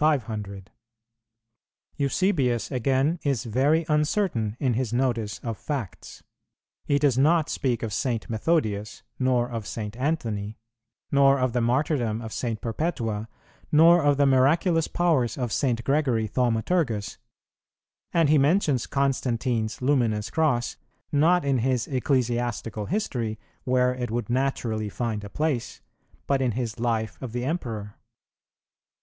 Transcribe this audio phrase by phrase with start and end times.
[0.00, 0.64] 500.[115:2]
[1.98, 6.22] Eusebius again, is very uncertain in his notice of facts:
[6.86, 8.30] he does not speak of St.
[8.30, 9.94] Methodius, nor of St.
[9.98, 10.56] Anthony,
[11.12, 12.62] nor of the martyrdom of St.
[12.62, 13.28] Perpetua,
[13.70, 15.84] nor of the miraculous powers of St.
[15.84, 17.18] Gregory Thaumaturgus;
[18.10, 20.78] and he mentions Constantine's luminous cross,
[21.12, 25.82] not in his Ecclesiastical History, where it would naturally find a place,
[26.26, 27.96] but in his Life of the Emperor.